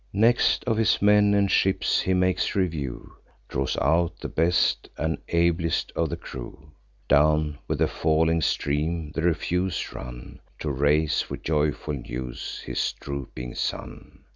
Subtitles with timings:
[0.13, 3.17] Next, of his men and ships he makes review;
[3.47, 6.71] Draws out the best and ablest of the crew.
[7.07, 13.53] Down with the falling stream the refuse run, To raise with joyful news his drooping
[13.53, 14.23] son.